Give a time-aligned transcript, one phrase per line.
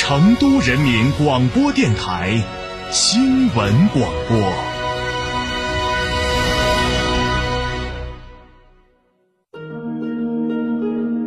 [0.00, 2.40] 成都人民广播电台
[2.92, 4.54] 新闻广播。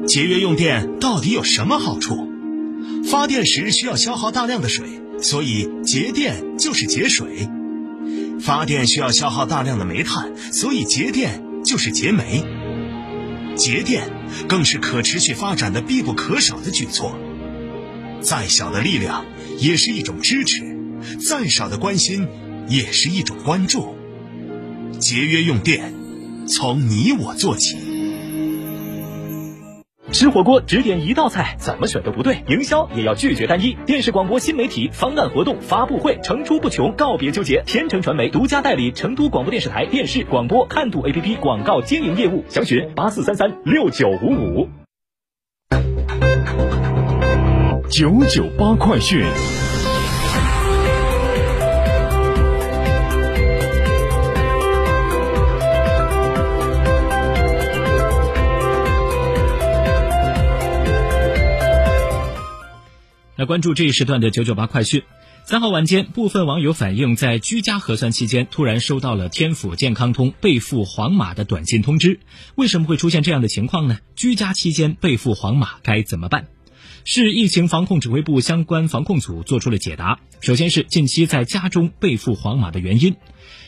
[0.07, 2.29] 节约用电到底有什么好处？
[3.12, 4.88] 发电时需要消耗大量的水，
[5.21, 7.49] 所以节电就是节水；
[8.40, 12.45] 发电需要消耗大量的煤炭，所以节电就是节煤。
[13.57, 14.09] 节电
[14.48, 17.13] 更是可持续发展的必不可少的举措。
[18.22, 19.26] 再小的力量
[19.58, 20.64] 也是一种支持，
[21.27, 22.27] 再少的关心
[22.68, 23.96] 也是一种关注。
[25.00, 25.94] 节约用电，
[26.48, 27.77] 从你我做起。
[30.12, 32.44] 吃火锅只点一道菜，怎么选都不对。
[32.48, 33.77] 营销也要拒绝单一。
[33.86, 37.64] 电视广播新媒体方案活动发布会层出不穷，告别纠结。
[37.66, 44.80] 天成传媒独家代理成都广播电视台电视广播看度 APP 广告经营业务，详询八四三三六九五五。
[47.91, 49.20] 九九八快讯。
[63.35, 65.03] 来关注这一时段的九九八快讯。
[65.44, 72.22] 三号晚间，部分网友反映，在居家核酸期间，突然收到了天府健康通备付黄码的短信通知。
[72.56, 73.97] 为什么会出现这样的情况呢？
[74.16, 76.47] 居家期间备付黄码该怎么办？
[77.03, 80.20] 市疫情防控指挥部相关防控组做出了解答。
[80.40, 83.16] 首先是近期在家中备付黄码的原因。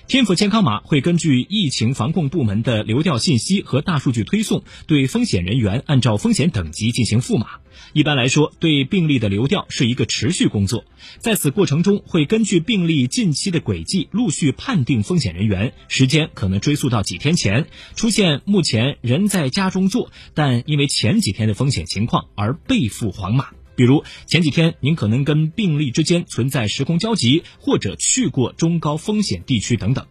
[0.05, 7.47] 天府健康码会根据疫情防控部门的流调信息和大数据推送，对风险人员按照风险等级进行赋码。
[7.93, 10.83] 一般来说，对病例的流调是一个持续工作，
[11.19, 17.65] 在此过程中会根据病例近期的轨迹陆续判定风险人员，时间可能追溯到几天前
[17.95, 23.47] 出现目前人在家中坐，但因为前几天的风险情况而被付黄码。
[23.75, 30.05] 比如前几天您可能跟病例之间存在时空交集，或者去过中高风险地区等等。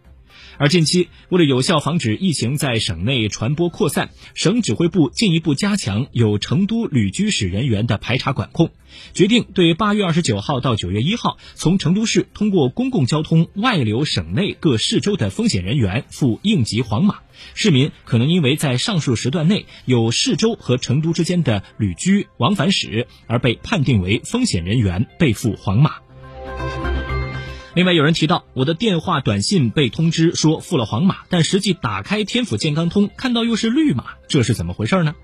[0.62, 8.70] 而近期，为了有效防止疫情在省内传播扩散，省指挥部进一步加强有成都旅居史人员的排查管控，
[9.12, 17.16] 决定对八月二十九号到九月一号从成都市通过公共交通外流省内各市州的风险人员赴应急黄码。
[17.54, 25.96] 市民可能因为在上述时段内有市州和成都之间的旅居往返史，而被判定为风险人员，被赴黄码。
[27.74, 35.14] 另外，有人提到我的电话、短信被通知说付了黄码，但实际打开天府健康通看到又是绿码，这是怎么回事呢？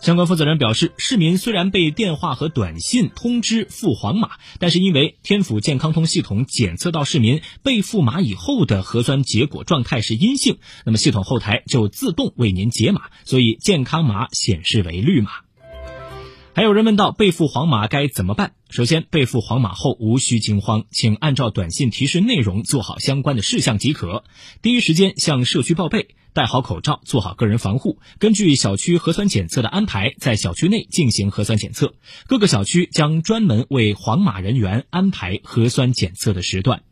[0.00, 15.32] 相关负责人表示，市民虽然被电话和短信通知付黄码，但是因为天府健康通系统检测到市民被付码以后的核酸结果状态是阴性，那么系统后台就自动为您解码，所以健康码显示为绿码。
[16.58, 18.50] 还有人问到备付黄码该怎么办？
[18.68, 24.24] 首先，备付黄码后无需惊慌，请按照短信提示内容做好相关的事项即可。
[24.60, 28.00] 第一时间向社区报备，戴好口罩，做好个人防护。
[28.18, 31.94] 根据小区核酸检测的安排，在小区内进行核酸检测。
[32.26, 36.82] 各个小区将专门为黄码人员安排核酸检测的时段。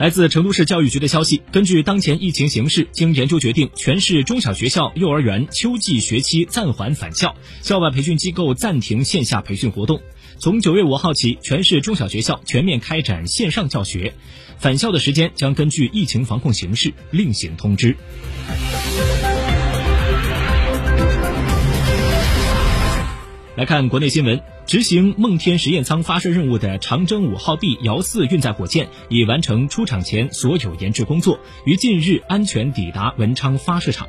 [0.00, 10.00] 来自成都市教育局的消息，根据当前疫情形势，经研究决定，全市中小学校、幼儿园秋季学期暂缓返校，校外培训机构暂停线下培训活动。
[10.38, 14.14] 从九月五号起，全市中小学校全面开展线上教学，
[14.58, 17.94] 返校的时间将根据疫情防控形势另行通知。
[23.60, 34.08] 来看国内新闻，执行梦天实验舱发射任务的长征五号 B 遥四运载火箭已完成出厂前所有研制工作，于近日安全抵达文昌发射场。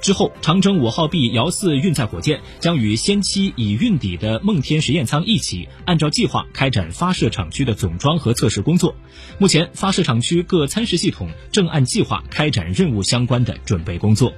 [0.00, 8.96] 之后，长征五号 B 遥四运载火箭将与先期已运抵的梦天实验舱一起，按照计划开展发射场区的总装和测试工作。
[9.38, 14.32] 目前，发射场区各参试系统正按计划开展任务相关的准备工作。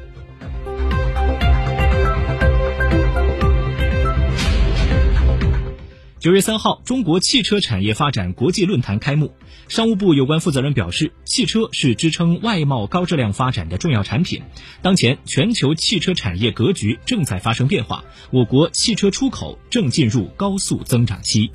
[6.20, 9.32] 九月三号，中国汽车产业发展国际论坛开幕。
[9.68, 14.42] 商务部有关负责人表示，汽车是支撑外贸高质量发展的重要产品。
[14.82, 21.50] 当前，全球汽车产业格局正在发生变化，我国汽车出口正进入高速增长期。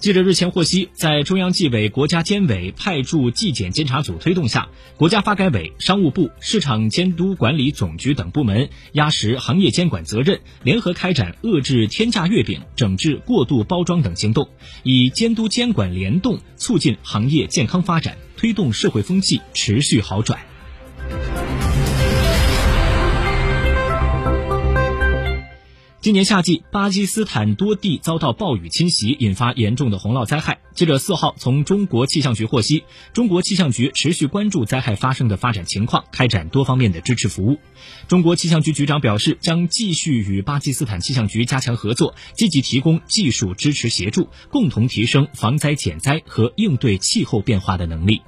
[0.00, 14.48] 记者日前获悉，在中央纪委国家监委派驻纪检监察组推动下，国家发改委、商务部、市场监督管理总局等部门压实行业监管责任，联合开展遏制天价月饼、整治过度包装等行动，
[14.84, 20.40] 以监督监管联动，促进行业健康发展，推动社会风气持续好转。
[26.02, 30.58] 今年夏季，巴基斯坦多地遭到暴雨侵袭，引发严重的洪涝灾害。
[30.74, 37.58] 记者四号从中国气象局获悉，中国气象局持续关注灾害发生的发展情况，开展多方面的支持服务。
[38.08, 48.22] 中国气象局局长表示，将继续与巴基斯坦气象局加强合作，积极提供技术支持协助，共同提升防灾减灾和应对气候变化的能力。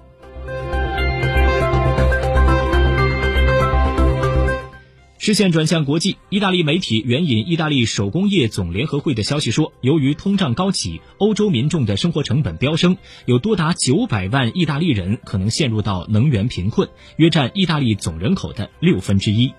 [5.24, 16.88] 视线转向国际，意大利媒体援引意大利手工业总联合会的消息说，由于通胀高企，欧洲民众的生活成本飙升，有多达九百万意大利人可能陷入到能源贫困，
[17.18, 19.52] 约占意大利总人口的六分之一。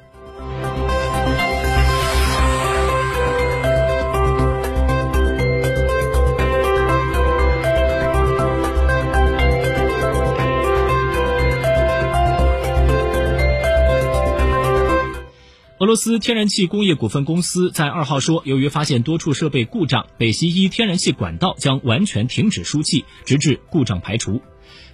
[15.83, 24.41] 俄罗斯天然气工业股份公司在二号说，由于发现多处设备故障，北溪一天然气管道将完全停止输气，直至故障排除。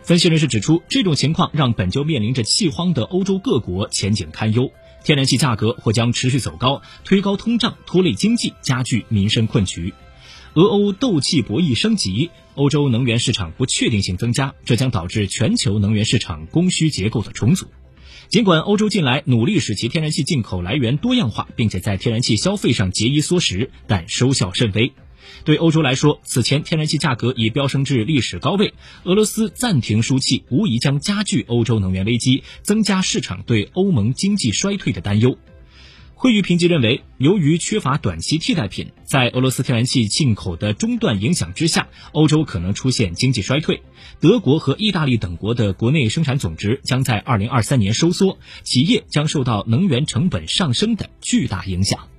[0.01, 4.71] 分析人士指出，这种情况让本就面临着气荒的欧洲各国前景堪忧，
[5.03, 9.93] 天然气价格或将持续走高，推高通胀，拖累经济，加剧民生困局。
[10.55, 17.67] 俄欧斗气博弈升级，欧洲能源市场不确定性增加，这将导致全球能源市场供需结构的重组。
[18.27, 24.91] 尽管欧洲近来努力使其天然气进口来源多样化，并且在天然气消费上节衣缩食，但收效甚微。
[25.45, 28.73] 对欧洲来说，此前天然气价格已飙升至历史高位，
[29.03, 35.37] 俄罗斯暂停输气，无疑将加剧欧洲能源危机，增加市场对欧盟经济衰退的担忧。
[36.21, 43.81] 惠誉评级认为，由于缺乏短期替代品，在俄罗斯天然气进口的中断影响之下，欧洲可能出现经济衰退。
[44.19, 52.09] 德国和意大利等国的国内生产总值将在二零二三年收缩，企业将受到能源成本上升的巨大影响。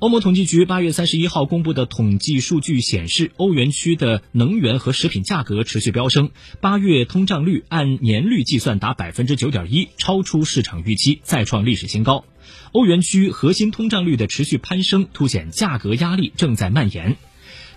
[0.00, 6.30] 欧盟统计局八月三十一号公布的统计数据显示，欧元区的能源和食品价格持续飙升，
[6.62, 12.24] 八月通胀率按年率计算达百分之九点一，超出市场预期，再创历史新高。
[12.72, 17.18] 欧元区核心通胀率的持续攀升，凸显价格压力正在蔓延。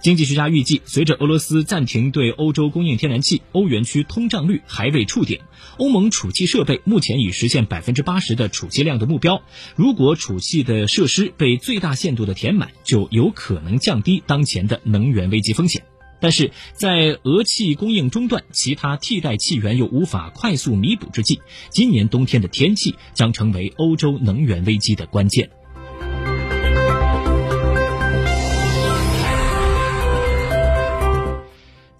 [0.03, 5.39] 经济学家预计，随着俄罗斯暂停对欧洲供应天然气，欧元区通胀率还未触顶。
[5.77, 9.41] 欧盟储气设备目前已实现百分之八十的储气量的目标。
[9.77, 15.83] 如果储气的设施被最大限度的填满，就有可能降低当前的能源危机风险。
[16.19, 25.49] 但是在俄气供应中断、其他替代气源又无法快速弥补之际，今年冬天的天气将成为欧洲能源危机的关键。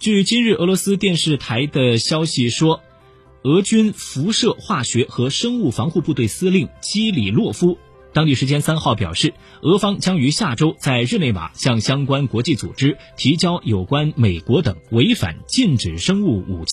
[0.03, 2.81] 据今日俄罗斯电视台的消息说，
[3.43, 7.77] 俄军辐射化学和生物防护部队司令基里洛夫，
[8.11, 16.61] 当地时间三号表示，俄方将于下周在日内瓦向相关国际组织提交有关美国等违反禁止生物武器。